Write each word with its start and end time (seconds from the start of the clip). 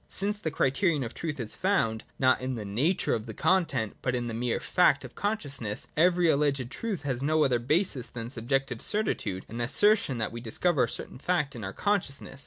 Since 0.07 0.39
the 0.39 0.49
crite 0.49 0.81
rion 0.81 1.03
of 1.03 1.13
truth 1.13 1.39
is 1.39 1.53
found, 1.53 2.03
not 2.17 2.41
in 2.41 2.55
the 2.55 2.65
nature 2.65 3.13
of 3.13 3.27
the 3.27 3.35
content, 3.35 3.95
but 4.01 4.15
in 4.15 4.25
the 4.25 4.33
mere 4.33 4.59
fact 4.59 5.05
of 5.05 5.13
consciousness, 5.13 5.89
every 5.95 6.27
alleged 6.27 6.71
truth 6.71 7.03
has 7.03 7.21
no 7.21 7.43
other 7.43 7.59
basis 7.59 8.07
than 8.07 8.27
subjective 8.27 8.81
certitude 8.81 9.45
and• 9.47 9.57
the 9.61 9.65
assertion 9.65 10.17
that 10.17 10.31
we 10.31 10.41
discover 10.41 10.85
a 10.85 10.89
certain 10.89 11.19
fact 11.19 11.55
in 11.55 11.63
our 11.63 11.71
consciousness. 11.71 12.39